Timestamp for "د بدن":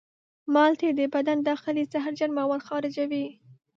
0.99-1.37